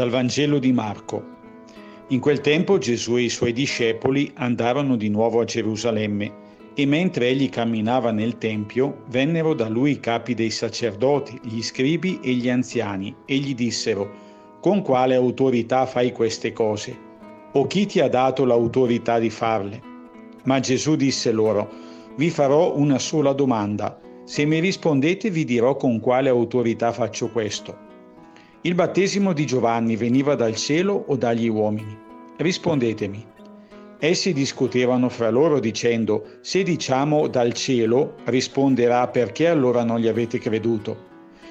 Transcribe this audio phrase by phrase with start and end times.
[0.00, 1.22] Dal Vangelo di Marco.
[2.08, 6.32] In quel tempo Gesù e i suoi discepoli andarono di nuovo a Gerusalemme
[6.72, 12.18] e mentre egli camminava nel Tempio vennero da lui i capi dei sacerdoti, gli scribi
[12.22, 14.10] e gli anziani e gli dissero
[14.62, 16.98] con quale autorità fai queste cose?
[17.52, 19.82] O chi ti ha dato l'autorità di farle?
[20.44, 21.70] Ma Gesù disse loro
[22.16, 24.00] vi farò una sola domanda.
[24.24, 27.89] Se mi rispondete vi dirò con quale autorità faccio questo.
[28.62, 31.96] Il battesimo di Giovanni veniva dal cielo o dagli uomini?
[32.36, 33.26] Rispondetemi.
[33.98, 40.38] Essi discutevano fra loro dicendo, se diciamo dal cielo, risponderà perché allora non gli avete
[40.38, 41.08] creduto.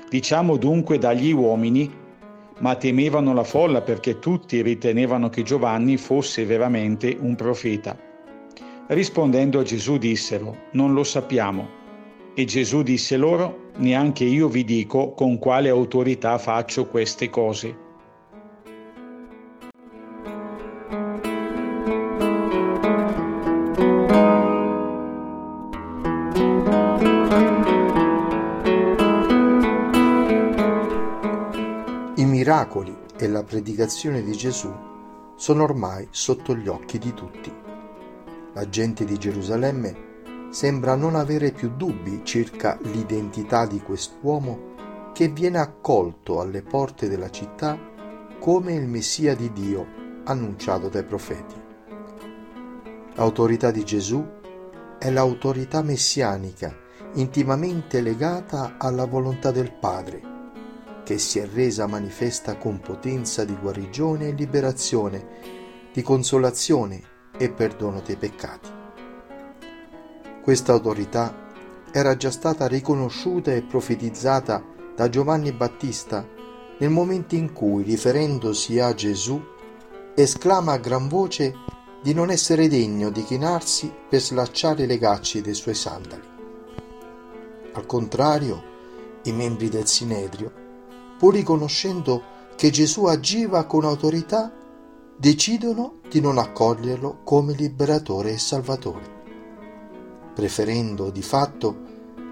[0.07, 1.91] Diciamo dunque dagli uomini,
[2.59, 7.97] ma temevano la folla perché tutti ritenevano che Giovanni fosse veramente un profeta.
[8.85, 11.78] Rispondendo a Gesù dissero, non lo sappiamo.
[12.39, 17.75] E Gesù disse loro, neanche io vi dico con quale autorità faccio queste cose.
[32.15, 34.73] I miracoli e la predicazione di Gesù
[35.35, 37.51] sono ormai sotto gli occhi di tutti.
[38.53, 40.07] La gente di Gerusalemme
[40.49, 47.29] sembra non avere più dubbi circa l'identità di quest'uomo che viene accolto alle porte della
[47.29, 47.77] città
[48.39, 49.85] come il Messia di Dio
[50.23, 51.55] annunciato dai profeti.
[53.15, 54.25] L'autorità di Gesù
[54.97, 56.73] è l'autorità messianica
[57.13, 60.21] intimamente legata alla volontà del Padre,
[61.03, 65.27] che si è resa manifesta con potenza di guarigione e liberazione,
[65.91, 67.01] di consolazione
[67.37, 68.78] e perdono dei peccati.
[70.41, 71.47] Questa autorità
[71.91, 74.63] era già stata riconosciuta e profetizzata
[74.95, 76.25] da Giovanni Battista
[76.79, 79.39] nel momento in cui, riferendosi a Gesù,
[80.15, 81.53] esclama a gran voce
[82.01, 86.27] di non essere degno di chinarsi per slacciare le gacci dei suoi sandali.
[87.73, 88.63] Al contrario,
[89.23, 90.51] i membri del Sinedrio,
[91.17, 92.23] pur riconoscendo
[92.55, 94.51] che Gesù agiva con autorità,
[95.17, 99.18] decidono di non accoglierlo come liberatore e salvatore
[100.39, 101.75] preferendo di fatto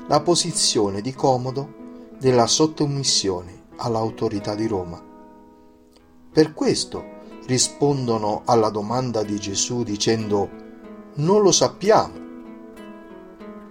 [0.07, 5.03] la posizione di comodo della sottomissione all'autorità di Roma.
[6.31, 7.03] Per questo
[7.47, 10.49] rispondono alla domanda di Gesù dicendo
[11.15, 12.13] non lo sappiamo.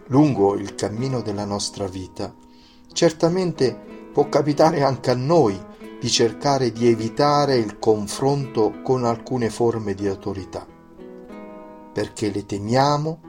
[0.09, 2.35] Lungo il cammino della nostra vita,
[2.93, 5.59] certamente può capitare anche a noi
[5.99, 10.67] di cercare di evitare il confronto con alcune forme di autorità,
[11.95, 13.26] perché le temiamo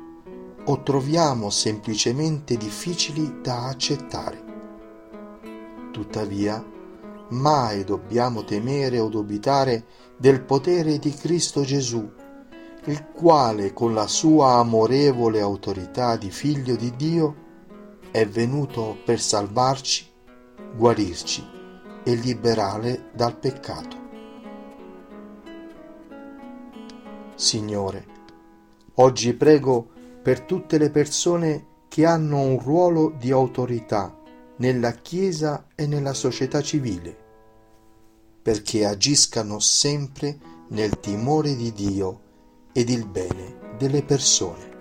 [0.69, 4.43] o troviamo semplicemente difficili da accettare.
[5.91, 6.63] Tuttavia,
[7.29, 9.85] mai dobbiamo temere o dubitare
[10.17, 12.09] del potere di Cristo Gesù,
[12.85, 17.45] il quale con la sua amorevole autorità di figlio di Dio
[18.11, 20.05] è venuto per salvarci,
[20.75, 21.45] guarirci
[22.03, 24.05] e liberare dal peccato.
[27.35, 28.05] Signore,
[28.95, 29.95] oggi prego
[30.27, 34.13] per tutte le persone che hanno un ruolo di autorità
[34.57, 37.15] nella Chiesa e nella società civile,
[38.41, 40.37] perché agiscano sempre
[40.71, 42.19] nel timore di Dio
[42.73, 44.76] ed il bene delle persone.